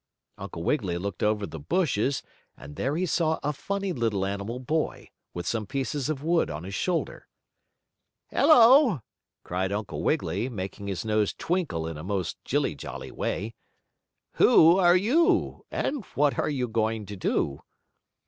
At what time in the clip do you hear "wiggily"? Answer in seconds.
0.63-0.97, 10.01-10.49